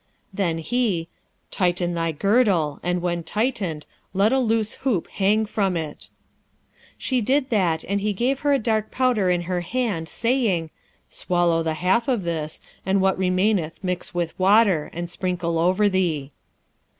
[0.33, 1.09] Then he,
[1.51, 3.85] 'Tighten thy girdle, and when tightened,
[4.15, 6.09] let a loose loop hang from it.'
[6.97, 10.71] She did that, and he gave her a dark powder in her hand, saying,
[11.07, 16.31] 'Swallow the half of this, and what remaineth mix with water, and sprinkle over thee.'